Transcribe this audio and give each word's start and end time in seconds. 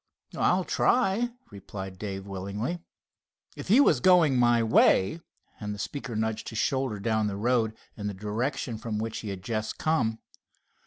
"I'll 0.35 0.63
try," 0.63 1.29
replied 1.51 1.99
Dave 1.99 2.25
willingly. 2.25 2.79
"If 3.55 3.69
you 3.69 3.83
was 3.83 3.99
going 3.99 4.35
my 4.35 4.63
way"—and 4.63 5.75
the 5.75 5.77
speaker 5.77 6.15
nudged 6.15 6.49
his 6.49 6.57
shoulder 6.57 6.99
down 6.99 7.27
the 7.27 7.37
road 7.37 7.77
in 7.95 8.07
the 8.07 8.15
direction 8.15 8.79
from 8.79 8.97
which 8.97 9.19
he 9.19 9.29
had 9.29 9.43
just 9.43 9.77
come. 9.77 10.17